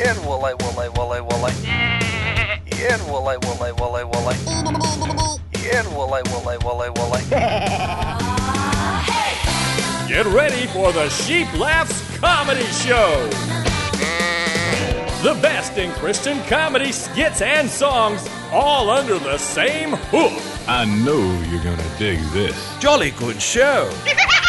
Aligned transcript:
Yen 0.00 0.16
woolly 0.24 0.54
woolly 0.60 0.88
woolly 0.96 1.20
woolly. 1.20 1.52
Yen 2.78 3.06
woolly 3.06 3.36
woolly 3.42 3.72
woolly 3.72 4.04
woolly. 4.04 4.34
Yen 5.62 5.94
woolly 5.94 6.22
woolly 6.30 6.56
woolly 6.64 6.88
woolly. 6.96 7.20
Get 10.08 10.24
ready 10.24 10.66
for 10.68 10.90
the 10.94 11.10
Sheep 11.10 11.52
Laughs 11.52 12.16
Comedy 12.16 12.64
Show. 12.82 13.28
The 15.22 15.38
best 15.42 15.76
in 15.76 15.92
Christian 15.92 16.42
comedy 16.44 16.92
skits 16.92 17.42
and 17.42 17.68
songs, 17.68 18.26
all 18.52 18.88
under 18.88 19.18
the 19.18 19.36
same 19.36 19.90
hook. 19.90 20.32
I 20.66 20.86
know 20.86 21.20
you're 21.50 21.62
gonna 21.62 21.98
dig 21.98 22.20
this. 22.30 22.56
Jolly 22.78 23.10
good 23.10 23.42
show. 23.42 23.92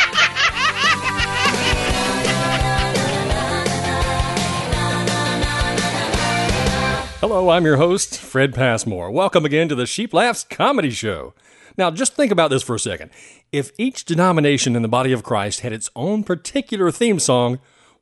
Hello, 7.22 7.52
I'm 7.52 7.66
your 7.66 7.78
host, 7.78 8.18
Fred 8.18 8.52
Passmore. 8.52 9.12
Welcome 9.12 9.46
again 9.46 9.70
to 9.70 9.76
the 9.76 9.86
Sheep 9.86 10.12
Laughs 10.12 10.44
Comedy 10.44 10.90
Show. 10.90 11.36
Now, 11.78 11.92
just 11.92 12.16
think 12.16 12.32
about 12.32 12.50
this 12.50 12.64
for 12.64 12.74
a 12.74 12.80
second. 12.80 13.12
If 13.52 13.72
each 13.78 14.06
denomination 14.06 14.76
in 14.76 14.82
the 14.82 14.88
body 14.88 15.12
of 15.12 15.22
Christ 15.22 15.60
had 15.60 15.72
its 15.72 15.92
own 15.96 16.24
particular 16.24 16.90
theme 16.90 17.20
song, 17.20 17.60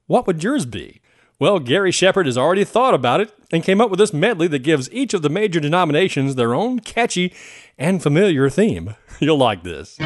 what 0.08 0.26
would 0.26 0.42
yours 0.42 0.66
be? 0.66 1.02
Well, 1.38 1.60
Garry 1.60 1.92
Sheppard 1.92 2.28
has 2.28 2.38
already 2.38 2.64
thought 2.64 2.94
about 2.94 3.20
it 3.20 3.34
and 3.52 3.62
came 3.62 3.82
up 3.82 3.90
with 3.90 4.00
this 4.00 4.14
medley 4.14 4.48
that 4.48 4.60
gives 4.60 4.90
each 4.90 5.14
of 5.14 5.22
the 5.22 5.28
major 5.28 5.60
denominations 5.60 6.36
their 6.36 6.56
own 6.56 6.80
catchy 6.80 7.34
and 7.78 8.02
familiar 8.02 8.50
theme. 8.50 8.96
You'll 9.20 9.38
like 9.38 9.64
this. 9.64 10.00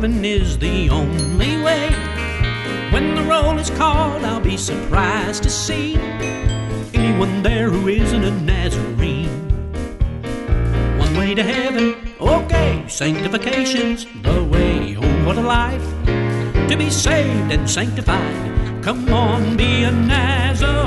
Living 0.00 0.24
is 0.24 0.56
the 0.56 0.88
only 0.88 1.60
way. 1.62 1.90
When 2.90 3.14
the 3.14 3.22
roll 3.22 3.58
is 3.58 3.68
called, 3.68 4.24
I'll 4.24 4.40
be 4.40 4.56
surprised 4.56 5.42
to 5.42 5.50
see 5.50 5.96
anyone 6.94 7.42
there 7.42 7.68
who 7.68 7.86
isn't 7.88 8.24
a 8.24 8.30
Nazarene. 8.40 9.28
One 10.98 11.14
way 11.18 11.34
to 11.34 11.42
heaven, 11.42 12.14
okay, 12.18 12.82
sanctification's 12.88 14.06
the 14.22 14.42
way. 14.42 14.96
Oh, 14.96 15.26
what 15.26 15.36
a 15.36 15.42
life 15.42 15.86
to 16.06 16.76
be 16.78 16.88
saved 16.88 17.52
and 17.52 17.68
sanctified. 17.68 18.82
Come 18.82 19.12
on, 19.12 19.54
be 19.58 19.82
a 19.82 19.90
Nazarene. 19.90 20.79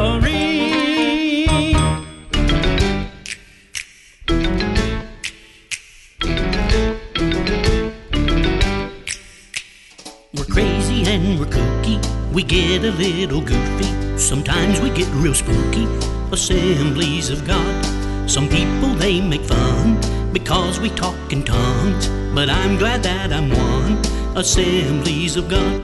Get 12.53 12.83
a 12.85 12.91
little 12.91 13.41
goofy. 13.41 13.89
Sometimes 14.15 14.79
we 14.79 14.91
get 14.91 15.07
real 15.23 15.33
spooky. 15.33 15.85
Assemblies 16.31 17.31
of 17.31 17.47
God. 17.47 18.29
Some 18.29 18.47
people 18.47 18.89
they 18.89 19.19
make 19.21 19.41
fun 19.41 19.99
because 20.31 20.79
we 20.79 20.89
talk 20.91 21.17
in 21.33 21.43
tongues. 21.43 22.07
But 22.35 22.49
I'm 22.49 22.77
glad 22.77 23.01
that 23.03 23.33
I'm 23.33 23.49
one. 23.49 23.93
Assemblies 24.37 25.35
of 25.35 25.49
God. 25.49 25.81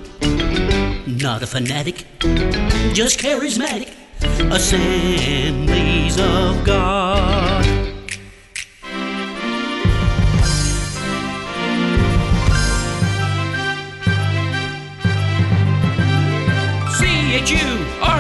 Not 1.08 1.42
a 1.42 1.48
fanatic, 1.48 2.06
just 2.94 3.20
charismatic. 3.20 3.90
Assemblies 4.52 6.20
of 6.20 6.64
God. 6.64 7.59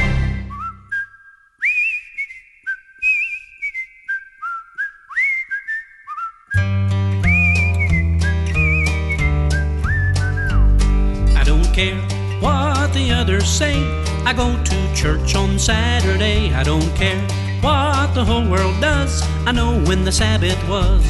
what 13.42 13.48
say. 13.48 13.82
I 14.24 14.34
go 14.34 14.62
to 14.64 14.96
church 14.96 15.34
on 15.34 15.58
Saturday. 15.58 16.54
I 16.54 16.62
don't 16.64 16.96
care 16.96 17.20
what 17.62 18.14
the 18.14 18.24
whole 18.24 18.48
world 18.48 18.80
does. 18.80 19.24
I 19.48 19.52
know 19.52 19.82
when 19.86 20.04
the 20.06 20.12
Sabbath 20.12 20.62
was. 20.70 21.04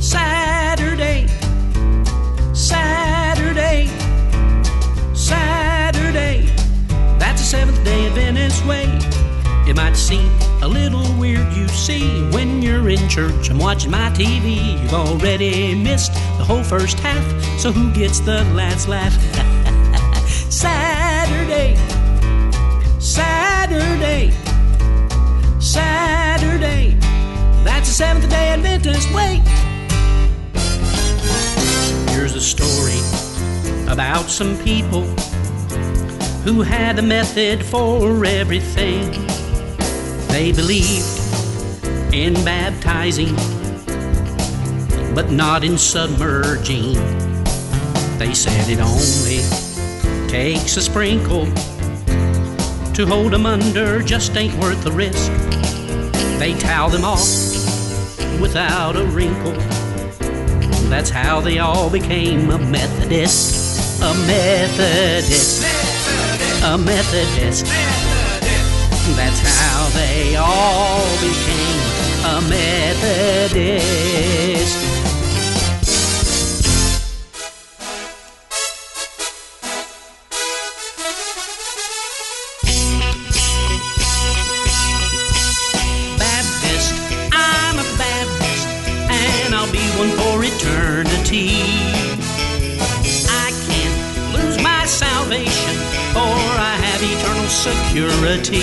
Saturday, 0.00 1.26
Saturday, 2.54 3.88
Saturday. 5.14 6.46
That's 7.18 7.42
the 7.42 7.46
seventh 7.46 7.84
day 7.84 8.06
Adventist 8.06 8.64
way. 8.64 8.86
It 9.68 9.76
might 9.76 9.96
seem 9.96 10.30
a 10.62 10.68
little 10.68 11.06
weird, 11.18 11.52
you 11.52 11.68
see, 11.68 12.22
when 12.30 12.62
you're 12.62 12.88
in 12.88 13.06
church 13.10 13.50
and 13.50 13.58
watching 13.58 13.90
my 13.90 14.08
TV. 14.10 14.80
You've 14.80 14.94
already 14.94 15.74
missed 15.74 16.14
the 16.38 16.44
whole 16.44 16.64
first 16.64 16.98
half, 17.00 17.24
so 17.60 17.70
who 17.70 17.92
gets 17.92 18.20
the 18.20 18.44
last 18.54 18.88
laugh? 18.88 19.12
Saturday, 20.52 21.01
Saturday, 22.98 24.30
Saturday. 25.60 26.96
That's 27.64 27.88
the 27.88 27.94
seventh 27.94 28.28
day 28.28 28.48
Adventist 28.48 29.12
way. 29.12 29.40
Here's 32.12 32.34
a 32.34 32.40
story 32.40 33.00
about 33.92 34.30
some 34.30 34.56
people 34.64 35.02
who 36.44 36.62
had 36.62 36.98
a 36.98 37.02
method 37.02 37.64
for 37.64 38.24
everything. 38.24 39.10
They 40.28 40.52
believed 40.52 41.06
in 42.12 42.34
baptizing, 42.44 43.34
but 45.14 45.30
not 45.30 45.64
in 45.64 45.78
submerging. 45.78 46.94
They 48.18 48.34
said 48.34 48.68
it 48.68 48.80
only 48.80 49.61
takes 50.32 50.78
a 50.78 50.80
sprinkle 50.80 51.44
to 52.94 53.04
hold 53.06 53.34
'em 53.34 53.44
under, 53.44 54.02
just 54.02 54.34
ain't 54.34 54.54
worth 54.58 54.82
the 54.82 54.90
risk. 54.90 55.30
They 56.38 56.54
towel 56.54 56.88
them 56.88 57.04
off 57.04 57.20
without 58.40 58.96
a 58.96 59.04
wrinkle. 59.04 59.52
That's 60.88 61.10
how 61.10 61.42
they 61.42 61.58
all 61.58 61.90
became 61.90 62.50
a 62.50 62.56
Methodist. 62.56 64.00
A 64.00 64.14
Methodist. 64.26 65.66
A 66.64 66.78
Methodist. 66.78 67.66
That's 69.14 69.40
how 69.60 69.90
they 69.90 70.36
all 70.36 71.04
became 71.20 71.80
a 72.24 72.40
Methodist. 72.48 73.72
Security. 98.22 98.62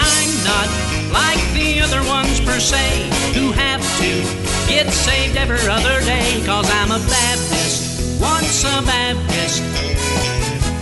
I'm 0.00 0.32
not 0.44 0.68
like 1.12 1.42
the 1.52 1.80
other 1.84 2.02
ones 2.08 2.40
per 2.40 2.58
se, 2.58 3.10
who 3.34 3.52
have 3.52 3.82
to 4.00 4.24
get 4.66 4.90
saved 4.90 5.36
every 5.36 5.60
other 5.68 6.00
day, 6.00 6.42
cause 6.46 6.68
I'm 6.70 6.90
a 6.90 6.98
Baptist, 6.98 8.20
once 8.20 8.64
a 8.64 8.82
Baptist. 8.82 9.62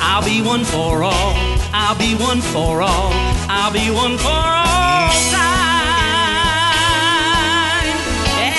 I'll 0.00 0.24
be 0.24 0.40
one 0.40 0.64
for 0.64 1.02
all. 1.02 1.34
I'll 1.72 1.98
be 1.98 2.14
one 2.14 2.40
for 2.40 2.80
all. 2.82 3.10
I'll 3.48 3.72
be 3.72 3.90
one 3.90 4.16
for 4.16 4.28
all 4.30 5.10
time. 5.34 5.50
Yeah. 8.38 8.54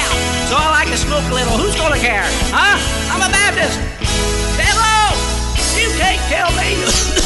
So 0.50 0.56
I 0.57 0.68
like 0.71 0.89
to 0.89 0.97
smoke 0.97 1.24
a 1.31 1.33
little. 1.33 1.57
Who's 1.57 1.75
gonna 1.75 2.00
care? 2.00 2.27
Huh? 2.51 2.77
I'm 3.12 3.21
a 3.21 3.31
Baptist. 3.31 3.80
Hello. 4.59 5.15
You 5.80 5.89
can't 5.97 6.19
kill 6.27 6.51
me. 6.59 7.12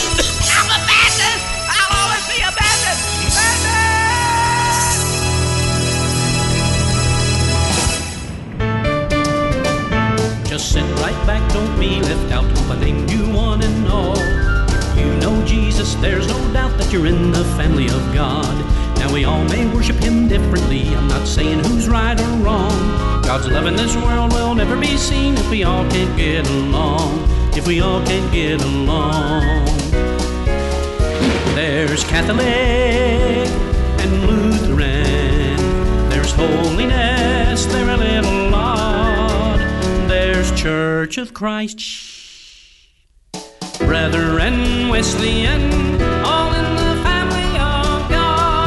sent 10.66 10.90
right 11.00 11.28
back, 11.28 11.48
don't 11.54 11.80
be 11.80 12.02
left 12.02 12.32
out. 12.32 12.46
But 12.68 12.80
they 12.80 12.90
you 12.90 13.30
one 13.32 13.62
and 13.62 13.88
all. 13.88 14.18
If 14.18 14.98
you 14.98 15.06
know 15.18 15.46
Jesus, 15.46 15.94
there's 15.96 16.28
no 16.28 16.54
doubt 16.54 16.78
that 16.80 16.92
you're 16.92 17.06
in 17.06 17.32
the 17.32 17.46
family 17.58 17.86
of 17.86 18.02
God. 18.14 18.56
Now 18.98 19.14
we 19.14 19.26
all 19.26 19.44
may 19.46 19.72
worship 19.74 19.98
him 19.98 20.28
differently. 20.28 20.88
I'm 20.96 21.08
not 21.08 21.28
saying 21.28 21.64
who's 21.66 21.88
right 21.88 22.20
or 22.20 22.34
wrong. 22.44 23.22
God's 23.22 23.48
love 23.48 23.68
in 23.68 23.76
this 23.76 23.96
world 23.96 24.34
will 24.34 24.56
never 24.56 24.76
be 24.80 24.98
seen 24.98 25.36
if 25.36 25.50
we 25.52 25.64
all 25.64 25.88
can't 25.92 26.18
get 26.18 26.48
along. 26.50 27.30
If 27.54 27.68
we 27.68 27.82
all 27.82 28.04
can't 28.04 28.32
get 28.34 28.62
along. 28.62 29.66
There's 31.54 32.04
Catholic 32.06 32.42
and 34.02 34.12
Lutheran. 34.26 36.10
There's 36.10 36.32
holiness, 36.32 37.66
there 37.68 37.90
a 37.90 37.98
little 37.98 38.45
Church 40.66 41.20
of 41.20 41.30
Christ. 41.32 41.78
Brethren, 43.78 44.90
Wesleyan, 44.90 45.62
all 46.26 46.52
in 46.54 46.66
the 46.74 46.98
family 47.06 47.54
of 47.62 48.10
God. 48.10 48.66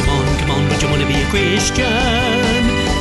Come 0.00 0.08
on, 0.08 0.24
come 0.40 0.48
on, 0.48 0.68
come 0.68 0.68
don't 0.70 0.80
you 0.80 0.88
want 0.88 1.02
to 1.02 1.06
be 1.06 1.20
a 1.20 1.28
Christian? 1.28 1.84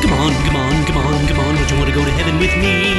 Come 0.04 0.12
on, 0.20 0.34
come 0.44 0.58
on, 0.58 0.86
come 0.86 0.98
on, 0.98 1.25
come 1.25 1.40
on, 1.40 1.56
don't 1.56 1.72
you 1.72 1.78
want 1.78 1.88
to 1.88 1.96
go 1.96 2.04
to 2.04 2.12
heaven 2.12 2.38
with 2.38 2.52
me? 2.60 2.92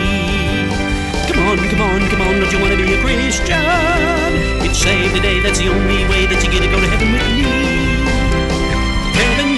Come 1.28 1.44
on, 1.46 1.58
come 1.68 1.82
on, 1.82 2.00
come 2.08 2.22
on, 2.22 2.40
don't 2.40 2.50
you 2.50 2.58
want 2.58 2.72
to 2.72 2.78
be 2.82 2.94
a 2.94 3.00
Christian? 3.02 4.64
Get 4.64 4.74
saved 4.74 5.14
today, 5.14 5.40
that's 5.40 5.58
the 5.58 5.68
only 5.68 6.08
way 6.08 6.24
that 6.24 6.42
you 6.42 6.50
get 6.50 6.62
to 6.62 6.70
go 6.70 6.80
to 6.80 6.88
heaven 6.88 7.12
with 7.12 7.20
me. 7.28 7.33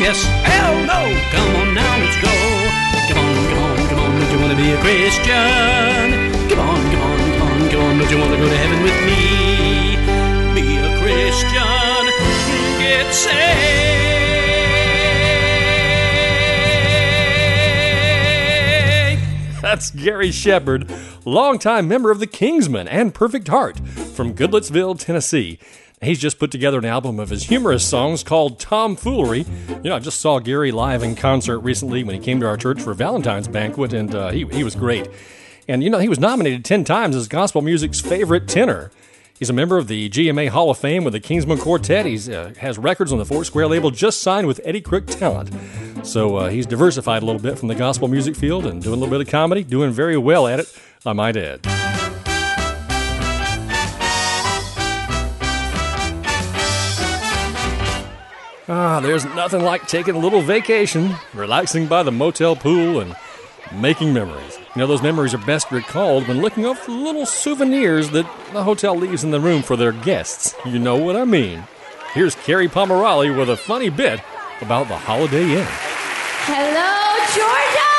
Yes, 0.07 0.23
hell 0.23 0.79
no. 0.87 1.03
Come 1.33 1.57
on 1.57 1.75
now, 1.75 1.99
let's 1.99 2.15
go. 2.23 2.31
Come 3.11 3.19
on, 3.19 3.35
come 3.51 3.59
on, 3.59 3.77
come 3.89 3.99
on, 3.99 4.21
don't 4.21 4.31
you 4.31 4.39
want 4.39 4.53
to 4.53 4.57
be 4.57 4.71
a 4.71 4.79
Christian? 4.79 6.47
Come 6.49 6.61
on, 6.61 6.81
come 6.93 7.03
on, 7.03 7.19
come 7.19 7.43
on, 7.43 7.69
come 7.71 7.81
on, 7.83 7.99
don't 7.99 8.11
you 8.13 8.19
want 8.19 8.31
to 8.31 8.39
go 8.39 8.49
to 8.49 8.57
heaven 8.57 8.83
with 8.85 8.95
me? 9.03 9.97
Be 10.55 10.77
a 10.79 10.95
Christian, 11.03 12.07
get 12.79 13.13
saved. 13.13 13.67
That's 19.61 19.91
Garry 19.91 20.31
Sheppard, 20.31 20.89
longtime 21.25 21.89
member 21.89 22.13
of 22.13 22.21
the 22.21 22.29
Kingsmen 22.29 22.87
and 22.89 23.13
Perfect 23.13 23.49
Heart 23.49 23.81
from 23.81 24.35
Goodlettsville, 24.35 25.01
Tennessee. 25.01 25.59
He's 26.03 26.19
just 26.19 26.39
put 26.39 26.51
together 26.51 26.79
an 26.79 26.85
album 26.85 27.19
of 27.19 27.31
his 27.31 27.45
humorous 27.45 27.87
songs 27.87 28.23
called 28.23 28.61
Tomfoolery. 28.61 29.47
You 29.69 29.91
know, 29.91 29.97
I 29.97 29.99
just 29.99 30.21
saw 30.21 30.39
Garry 30.39 30.71
live 30.71 31.03
in 31.03 31.17
concert 31.17 31.61
recently 31.61 32.05
when 32.05 32.15
he 32.15 32.21
came 32.21 32.39
to 32.41 32.47
our 32.47 32.59
church 32.59 32.83
for 32.83 32.93
Valentine's 32.93 33.49
banquet, 33.49 33.95
and 33.95 34.15
uh, 34.15 34.29
he, 34.29 34.45
he 34.53 34.63
was 34.63 34.75
great. 34.75 35.09
And, 35.67 35.83
you 35.83 35.89
know, 35.89 35.99
he 35.99 36.11
was 36.11 36.21
nominated 36.21 36.67
10 36.67 36.85
times 36.85 37.17
as 37.17 37.29
gospel 37.29 37.63
music's 37.63 38.01
favorite 38.01 38.47
tenor. 38.47 38.91
He's 39.39 39.49
a 39.49 39.55
member 39.55 39.79
of 39.79 39.89
the 39.89 40.11
GMA 40.11 40.51
Hall 40.51 40.71
of 40.71 40.77
Fame 40.79 41.03
with 41.03 41.15
the 41.15 41.21
Kingsmen 41.21 41.61
Quartet. 41.61 42.05
He 42.05 42.33
uh, 42.33 42.55
has 42.55 42.79
records 42.79 43.11
on 43.11 43.19
the 43.19 43.27
Four 43.27 43.45
Square 43.45 43.69
label, 43.69 43.91
just 43.91 44.21
signed 44.21 44.47
with 44.47 44.61
Eddie 44.65 44.83
Crook 44.83 45.07
Talent. 45.07 45.51
So 46.03 46.37
uh, 46.37 46.49
he's 46.51 46.67
diversified 46.67 47.23
a 47.23 47.27
little 47.27 47.41
bit 47.41 47.59
from 47.59 47.69
the 47.69 47.75
gospel 47.75 48.09
music 48.09 48.37
field 48.37 48.67
and 48.67 48.83
doing 48.83 48.97
a 48.97 48.99
little 48.99 49.19
bit 49.19 49.27
of 49.27 49.31
comedy, 49.31 49.65
doing 49.65 49.93
very 49.93 50.17
well 50.19 50.47
at 50.47 50.61
it, 50.61 50.79
I 51.07 51.15
might 51.15 51.37
add. 51.39 51.76
Ah, 58.69 58.99
there's 58.99 59.25
nothing 59.25 59.63
like 59.63 59.87
taking 59.87 60.17
a 60.17 60.19
little 60.19 60.41
vacation, 60.41 61.15
relaxing 61.33 61.87
by 61.87 62.03
the 62.03 62.11
motel 62.11 62.57
pool, 62.57 62.99
and 62.99 63.15
making 63.73 64.13
memories. 64.13 64.59
You 64.75 64.81
know, 64.81 64.89
those 64.89 65.03
memories 65.03 65.35
are 65.35 65.39
best 65.39 65.71
recalled 65.71 66.27
when 66.27 66.41
looking 66.41 66.67
up 66.67 66.85
the 66.85 66.91
little 66.91 67.27
souvenirs 67.27 68.11
that 68.11 68.27
the 68.53 68.65
hotel 68.65 68.97
leaves 68.97 69.23
in 69.23 69.31
the 69.31 69.39
room 69.39 69.63
for 69.63 69.77
their 69.77 69.93
guests. 69.93 70.57
You 70.65 70.81
know 70.81 70.97
what 70.97 71.15
I 71.15 71.25
mean. 71.25 71.63
Here's 72.13 72.35
Kerri 72.35 72.69
Pomarolli 72.69 73.37
with 73.37 73.51
a 73.51 73.57
funny 73.57 73.89
bit 73.89 74.21
about 74.61 74.89
the 74.89 74.97
Holiday 74.97 75.45
Inn. 75.45 75.67
Hello, 76.49 76.91
Georgia! 77.39 77.93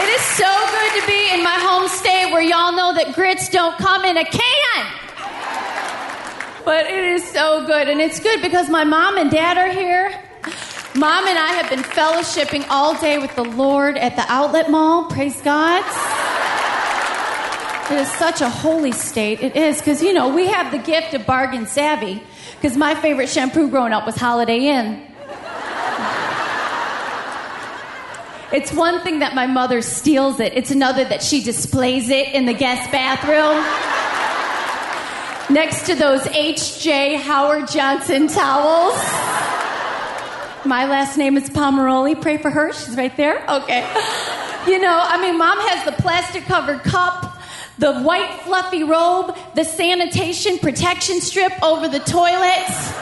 It 0.00 0.14
is 0.16 0.22
so 0.32 0.48
good 0.72 1.00
to 1.02 1.06
be 1.06 1.34
in 1.34 1.44
my 1.44 1.58
home 1.60 1.88
state 1.88 2.32
where 2.32 2.42
y'all 2.42 2.72
know 2.72 2.94
that 2.94 3.14
grits 3.14 3.50
don't 3.50 3.76
come 3.76 4.06
in 4.06 4.16
a 4.16 4.24
can. 4.24 5.03
But 6.64 6.86
it 6.86 7.04
is 7.04 7.28
so 7.28 7.66
good, 7.66 7.88
and 7.88 8.00
it's 8.00 8.20
good 8.20 8.40
because 8.40 8.70
my 8.70 8.84
mom 8.84 9.18
and 9.18 9.30
dad 9.30 9.58
are 9.58 9.70
here. 9.70 10.18
Mom 10.94 11.26
and 11.26 11.38
I 11.38 11.52
have 11.52 11.68
been 11.68 11.82
fellowshipping 11.82 12.66
all 12.70 12.98
day 12.98 13.18
with 13.18 13.34
the 13.36 13.44
Lord 13.44 13.98
at 13.98 14.16
the 14.16 14.24
outlet 14.28 14.70
mall. 14.70 15.04
Praise 15.10 15.40
God. 15.42 15.84
It 17.92 17.98
is 18.00 18.10
such 18.12 18.40
a 18.40 18.48
holy 18.48 18.92
state. 18.92 19.42
It 19.42 19.56
is, 19.56 19.78
because, 19.78 20.02
you 20.02 20.14
know, 20.14 20.34
we 20.34 20.46
have 20.46 20.72
the 20.72 20.78
gift 20.78 21.12
of 21.12 21.26
bargain 21.26 21.66
savvy. 21.66 22.22
Because 22.54 22.78
my 22.78 22.94
favorite 22.94 23.28
shampoo 23.28 23.68
growing 23.68 23.92
up 23.92 24.06
was 24.06 24.16
Holiday 24.16 24.68
Inn. 24.68 25.02
It's 28.52 28.72
one 28.72 29.00
thing 29.00 29.18
that 29.18 29.34
my 29.34 29.46
mother 29.46 29.82
steals 29.82 30.40
it, 30.40 30.54
it's 30.54 30.70
another 30.70 31.04
that 31.04 31.22
she 31.22 31.42
displays 31.42 32.08
it 32.08 32.28
in 32.28 32.46
the 32.46 32.54
guest 32.54 32.90
bathroom. 32.90 33.62
Next 35.50 35.84
to 35.86 35.94
those 35.94 36.26
H.J. 36.28 37.16
Howard 37.16 37.68
Johnson 37.68 38.28
towels. 38.28 38.94
My 40.64 40.86
last 40.86 41.18
name 41.18 41.36
is 41.36 41.50
Pomarolli. 41.50 42.20
Pray 42.20 42.38
for 42.38 42.50
her. 42.50 42.72
She's 42.72 42.96
right 42.96 43.14
there. 43.18 43.44
Okay. 43.50 43.80
You 44.66 44.78
know, 44.78 44.98
I 44.98 45.20
mean, 45.20 45.36
mom 45.36 45.58
has 45.58 45.84
the 45.84 45.92
plastic 46.00 46.44
covered 46.44 46.80
cup, 46.80 47.38
the 47.76 48.00
white 48.00 48.40
fluffy 48.40 48.84
robe, 48.84 49.36
the 49.54 49.64
sanitation 49.64 50.58
protection 50.58 51.20
strip 51.20 51.52
over 51.62 51.88
the 51.88 51.98
toilets. 52.00 52.92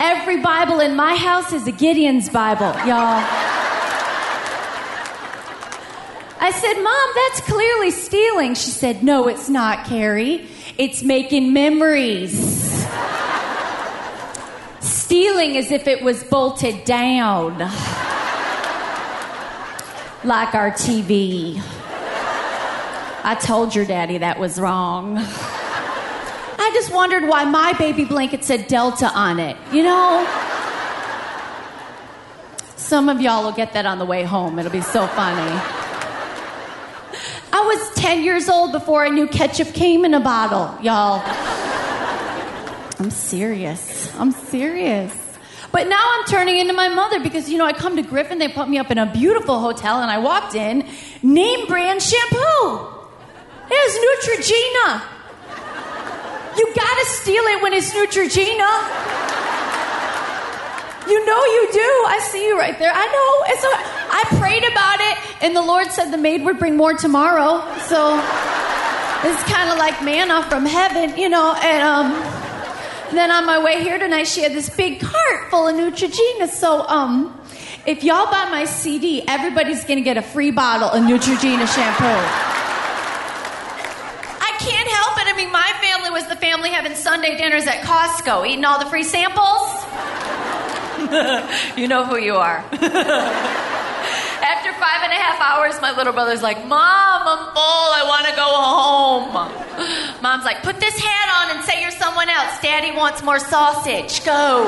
Every 0.00 0.40
Bible 0.40 0.80
in 0.80 0.96
my 0.96 1.14
house 1.16 1.52
is 1.52 1.66
a 1.66 1.72
Gideon's 1.72 2.30
Bible, 2.30 2.72
y'all. 2.86 3.22
I 6.40 6.50
said, 6.50 6.82
Mom, 6.82 7.10
that's 7.14 7.40
clearly 7.42 7.90
stealing. 7.90 8.54
She 8.54 8.70
said, 8.70 9.02
No, 9.02 9.28
it's 9.28 9.50
not, 9.50 9.84
Kerri. 9.84 10.48
It's 10.78 11.02
making 11.02 11.52
memories. 11.52 12.38
Stealing 14.78 15.56
as 15.56 15.72
if 15.72 15.88
it 15.88 16.04
was 16.04 16.22
bolted 16.22 16.84
down. 16.84 17.58
Like 20.22 20.54
our 20.54 20.70
TV. 20.70 21.60
I 23.24 23.36
told 23.42 23.74
your 23.74 23.86
daddy 23.86 24.18
that 24.18 24.38
was 24.38 24.60
wrong. 24.60 25.18
I 25.18 26.70
just 26.72 26.94
wondered 26.94 27.24
why 27.28 27.44
my 27.44 27.72
baby 27.72 28.04
blanket 28.04 28.44
said 28.44 28.68
Delta 28.68 29.10
on 29.12 29.40
it, 29.40 29.56
you 29.72 29.82
know? 29.82 30.24
Some 32.76 33.08
of 33.08 33.20
y'all 33.20 33.42
will 33.42 33.50
get 33.52 33.72
that 33.72 33.84
on 33.84 33.98
the 33.98 34.06
way 34.06 34.22
home. 34.22 34.60
It'll 34.60 34.70
be 34.70 34.80
so 34.80 35.08
funny. 35.08 35.77
I 37.68 37.74
was 37.74 37.90
10 37.96 38.24
years 38.24 38.48
old 38.48 38.72
before 38.72 39.04
I 39.04 39.10
knew 39.10 39.26
ketchup 39.26 39.74
came 39.74 40.06
in 40.06 40.14
a 40.14 40.20
bottle, 40.20 40.82
y'all. 40.82 41.20
I'm 42.98 43.10
serious. 43.10 44.10
I'm 44.18 44.32
serious. 44.32 45.12
But 45.70 45.86
now 45.86 46.00
I'm 46.02 46.24
turning 46.24 46.56
into 46.56 46.72
my 46.72 46.88
mother 46.88 47.20
because, 47.20 47.50
you 47.50 47.58
know, 47.58 47.66
I 47.66 47.74
come 47.74 47.96
to 47.96 48.02
Griffin, 48.02 48.38
they 48.38 48.48
put 48.48 48.70
me 48.70 48.78
up 48.78 48.90
in 48.90 48.96
a 48.96 49.04
beautiful 49.04 49.60
hotel, 49.60 50.00
and 50.00 50.10
I 50.10 50.16
walked 50.16 50.54
in, 50.54 50.88
name 51.22 51.66
brand 51.66 52.00
shampoo. 52.00 52.88
It 53.70 53.76
has 53.76 53.92
Neutrogena. 54.00 55.02
You 56.56 56.72
gotta 56.74 57.04
steal 57.04 57.44
it 57.44 57.62
when 57.62 57.74
it's 57.74 57.92
Neutrogena. 57.92 58.70
You 61.06 61.26
know 61.26 61.44
you 61.44 61.68
do. 61.70 62.04
I 62.08 62.18
see 62.30 62.46
you 62.46 62.58
right 62.58 62.78
there. 62.78 62.92
I 62.94 63.06
know. 63.12 63.52
It's 63.52 63.64
a, 63.64 63.97
I 64.18 64.24
prayed 64.40 64.64
about 64.64 64.98
it, 65.00 65.42
and 65.44 65.54
the 65.54 65.62
Lord 65.62 65.92
said 65.92 66.10
the 66.10 66.18
maid 66.18 66.42
would 66.44 66.58
bring 66.58 66.76
more 66.76 66.92
tomorrow. 66.92 67.62
So 67.86 68.18
it's 69.22 69.42
kind 69.44 69.70
of 69.70 69.78
like 69.78 70.02
manna 70.02 70.42
from 70.48 70.66
heaven, 70.66 71.16
you 71.16 71.28
know. 71.28 71.54
And 71.54 71.82
um, 71.82 72.10
then 73.14 73.30
on 73.30 73.46
my 73.46 73.62
way 73.62 73.80
here 73.80 73.96
tonight, 73.96 74.24
she 74.24 74.42
had 74.42 74.52
this 74.52 74.70
big 74.70 74.98
cart 75.00 75.50
full 75.50 75.68
of 75.68 75.76
Neutrogena. 75.76 76.48
So 76.48 76.84
um, 76.88 77.40
if 77.86 78.02
y'all 78.02 78.26
buy 78.26 78.50
my 78.50 78.64
CD, 78.64 79.22
everybody's 79.28 79.84
gonna 79.84 80.00
get 80.00 80.16
a 80.16 80.22
free 80.22 80.50
bottle 80.50 80.88
of 80.88 81.00
Neutrogena 81.04 81.72
shampoo. 81.72 82.18
I 84.40 84.52
can't 84.58 84.88
help 84.88 85.16
it. 85.18 85.28
I 85.28 85.34
mean, 85.36 85.52
my 85.52 85.72
family 85.80 86.10
was 86.10 86.26
the 86.26 86.34
family 86.34 86.70
having 86.70 86.96
Sunday 86.96 87.36
dinners 87.36 87.68
at 87.68 87.82
Costco, 87.84 88.48
eating 88.48 88.64
all 88.64 88.80
the 88.80 88.90
free 88.90 89.04
samples. 89.04 89.84
you 91.78 91.86
know 91.86 92.04
who 92.04 92.18
you 92.18 92.34
are. 92.34 92.64
After 94.38 94.72
five 94.72 95.02
and 95.02 95.12
a 95.12 95.20
half 95.38 95.58
hours, 95.58 95.80
my 95.80 95.96
little 95.96 96.12
brother's 96.12 96.42
like, 96.42 96.58
Mom, 96.66 97.22
I'm 97.24 97.54
full. 97.54 97.88
I 97.94 98.04
want 98.06 98.26
to 98.26 98.34
go 98.36 98.48
home. 98.48 100.22
Mom's 100.22 100.44
like, 100.44 100.62
Put 100.62 100.80
this 100.80 100.98
hat 100.98 101.50
on 101.50 101.56
and 101.56 101.64
say 101.64 101.80
you're 101.80 101.90
someone 101.90 102.28
else. 102.28 102.60
Daddy 102.60 102.96
wants 102.96 103.22
more 103.22 103.38
sausage. 103.38 104.24
Go. 104.24 104.66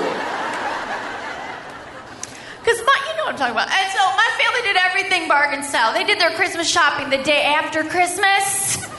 Because, 2.61 2.79
my 2.85 2.97
you 3.09 3.17
know, 3.17 3.25
what 3.25 3.33
I'm 3.33 3.39
talking 3.39 3.57
about. 3.57 3.71
And 3.71 3.93
so 3.93 4.03
my 4.05 4.31
family 4.39 4.63
did 4.63 4.77
everything 4.77 5.29
bargain 5.29 5.63
style. 5.63 5.93
They 5.95 6.05
did 6.05 6.21
their 6.21 6.31
Christmas 6.31 6.69
shopping 6.69 7.11
the 7.11 7.23
day 7.23 7.43
after 7.43 7.85
Christmas. 7.85 8.87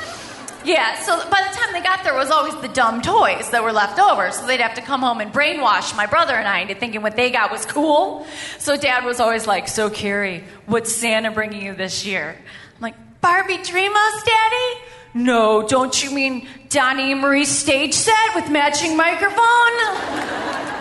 Yeah, 0.64 1.00
so 1.00 1.18
by 1.30 1.48
the 1.50 1.58
time 1.58 1.74
they 1.74 1.82
got 1.82 2.04
there, 2.04 2.14
it 2.14 2.18
was 2.18 2.30
always 2.30 2.56
the 2.62 2.68
dumb 2.68 3.02
toys 3.02 3.50
that 3.50 3.64
were 3.64 3.72
left 3.72 4.00
over. 4.00 4.32
So 4.32 4.46
they'd 4.46 4.60
have 4.60 4.76
to 4.76 4.82
come 4.82 5.02
home 5.02 5.20
and 5.20 5.34
brainwash 5.34 5.96
my 5.96 6.06
brother 6.06 6.34
and 6.34 6.48
I 6.48 6.60
into 6.60 6.76
thinking 6.76 7.02
what 7.02 7.16
they 7.16 7.32
got 7.32 7.52
was 7.52 7.66
cool. 7.66 8.28
So 8.60 8.78
dad 8.78 9.04
was 9.04 9.20
always 9.20 9.48
like, 9.48 9.68
So, 9.68 9.90
Kerri, 9.90 10.44
what's 10.68 10.94
Santa 10.94 11.32
bringing 11.32 11.64
you 11.64 11.74
this 11.74 12.06
year? 12.06 12.36
I'm 12.76 12.82
like, 12.82 12.96
Barbie 13.22 13.58
Dreamos, 13.58 14.26
Daddy? 14.26 14.82
No, 15.14 15.68
don't 15.68 16.04
you 16.04 16.12
mean 16.12 16.48
Donnie 16.70 17.12
and 17.12 17.22
Marie's 17.22 17.50
stage 17.50 17.94
set 17.94 18.36
with 18.36 18.50
matching 18.50 18.96
microphone? 18.96 19.38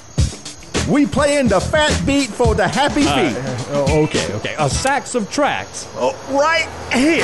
We 0.89 1.05
playing 1.05 1.47
the 1.47 1.59
fat 1.59 2.01
beat 2.05 2.29
for 2.29 2.53
the 2.55 2.67
happy 2.67 3.01
feet. 3.03 3.37
Oh, 3.73 4.03
okay, 4.03 4.33
okay. 4.33 4.55
A 4.59 4.69
sacks 4.69 5.15
of 5.15 5.29
tracks. 5.31 5.87
Oh, 5.95 6.13
right 6.29 6.67
here. 6.93 7.23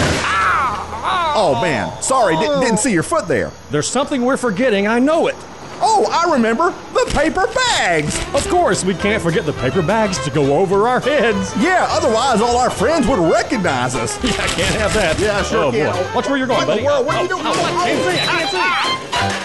Oh, 1.40 1.60
man. 1.62 2.02
Sorry, 2.02 2.36
di- 2.36 2.60
didn't 2.62 2.78
see 2.80 2.92
your 2.94 3.04
foot 3.04 3.28
there. 3.28 3.52
There's 3.72 3.88
something 3.88 4.24
we're 4.24 4.38
forgetting. 4.38 4.88
I 4.88 5.00
know 5.00 5.28
it. 5.28 5.36
Oh, 5.80 6.08
I 6.12 6.32
remember. 6.34 6.74
The 6.94 7.06
paper 7.14 7.46
bags. 7.54 8.18
Of 8.34 8.48
course, 8.50 8.84
we 8.86 8.96
can't 8.96 9.22
forget 9.22 9.46
the 9.46 9.54
paper 9.54 9.82
bags 9.84 10.18
to 10.26 10.32
go 10.32 10.58
over 10.58 10.88
our 10.88 11.00
heads. 11.00 11.54
Yeah, 11.58 11.86
otherwise 11.90 12.42
all 12.42 12.58
our 12.58 12.70
friends 12.72 13.06
would 13.08 13.20
recognize 13.20 13.96
us. 13.96 14.18
Yeah, 14.24 14.32
I 14.32 14.48
can't 14.48 14.76
have 14.76 14.94
that. 14.96 15.20
Yeah, 15.20 15.44
sure 15.44 15.66
oh, 15.66 15.72
can. 15.72 15.94
Boy. 15.94 16.16
Watch 16.16 16.28
where 16.30 16.38
you're 16.38 16.48
going, 16.48 16.60
What 16.60 16.68
buddy. 16.68 16.82
the 16.82 16.86
world? 16.88 17.06
What 17.06 17.16
are 17.18 17.24
you 17.24 17.30
Oh, 17.32 17.38
doing? 17.38 17.44
oh, 17.46 17.52
I 17.52 17.86
can't 17.86 18.04
see. 18.04 18.20
I 18.20 18.26
can't 18.26 19.34
see. 19.34 19.37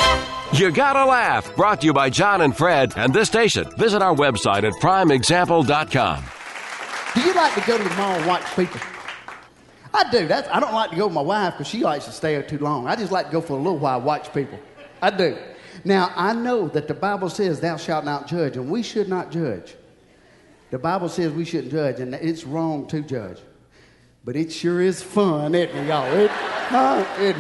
You 0.53 0.71
gotta 0.71 1.07
laugh. 1.07 1.57
Brought 1.57 1.81
to 1.81 1.87
you 1.87 1.95
by 1.95 2.11
John 2.11 2.43
and 2.43 2.55
Fred 2.55 2.93
and 2.97 3.15
this 3.15 3.29
station. 3.29 3.67
Visit 3.79 4.03
our 4.03 4.15
website 4.15 4.65
at 4.65 4.75
primeexample.com. 4.75 6.25
Do 7.15 7.21
you 7.23 7.33
like 7.35 7.55
to 7.55 7.61
go 7.67 7.79
to 7.79 7.85
the 7.85 7.95
mall 7.95 8.17
and 8.17 8.27
watch 8.27 8.45
people? 8.55 8.81
I 9.95 10.11
do. 10.11 10.27
That's, 10.27 10.49
I 10.49 10.61
don't 10.61 10.75
like 10.75 10.91
to 10.91 10.97
go 10.97 11.07
with 11.07 11.15
my 11.15 11.23
wife 11.23 11.55
because 11.55 11.69
she 11.69 11.83
likes 11.83 12.05
to 12.05 12.13
stay 12.13 12.35
there 12.35 12.43
too 12.43 12.59
long. 12.59 12.87
I 12.87 12.97
just 12.97 13.11
like 13.11 13.27
to 13.27 13.33
go 13.33 13.41
for 13.41 13.55
a 13.55 13.57
little 13.57 13.79
while, 13.79 14.01
watch 14.03 14.33
people. 14.35 14.59
I 15.01 15.11
do. 15.11 15.39
Now, 15.85 16.13
I 16.17 16.35
know 16.35 16.69
that 16.69 16.87
the 16.87 16.95
Bible 16.95 17.31
says, 17.31 17.61
Thou 17.61 17.79
shalt 17.79 18.05
not 18.05 18.27
judge, 18.27 18.57
and 18.57 18.71
we 18.71 18.83
should 18.83 19.09
not 19.09 19.31
judge. 19.31 19.75
The 20.71 20.79
Bible 20.79 21.09
says 21.09 21.33
we 21.33 21.45
shouldn't 21.45 21.73
judge, 21.73 22.01
and 22.01 22.15
it's 22.15 22.45
wrong 22.45 22.87
to 22.89 23.01
judge. 23.03 23.39
But 24.25 24.37
it 24.37 24.53
sure 24.53 24.81
is 24.81 25.03
fun, 25.03 25.55
isn't 25.55 25.77
it, 25.77 25.87
y'all? 25.89 26.11
It, 26.15 26.31
it, 27.19 27.37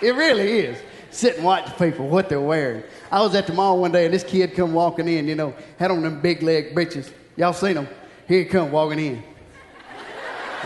it 0.02 0.14
really 0.14 0.60
is. 0.60 0.78
Sit 1.14 1.36
and 1.36 1.44
watch 1.44 1.78
people, 1.78 2.08
what 2.08 2.28
they're 2.28 2.40
wearing. 2.40 2.82
I 3.12 3.22
was 3.22 3.36
at 3.36 3.46
the 3.46 3.52
mall 3.52 3.78
one 3.78 3.92
day, 3.92 4.06
and 4.06 4.12
this 4.12 4.24
kid 4.24 4.52
come 4.56 4.72
walking 4.72 5.06
in, 5.06 5.28
you 5.28 5.36
know, 5.36 5.54
had 5.78 5.92
on 5.92 6.02
them 6.02 6.20
big 6.20 6.42
leg 6.42 6.74
breeches. 6.74 7.08
Y'all 7.36 7.52
seen 7.52 7.76
him? 7.76 7.86
Here 8.26 8.40
he 8.40 8.44
come 8.44 8.72
walking 8.72 8.98
in. 8.98 9.22